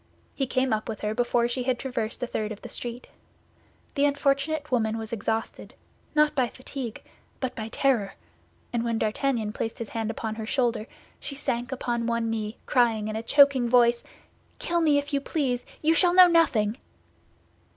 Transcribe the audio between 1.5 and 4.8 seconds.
had traversed a third of the street. The unfortunate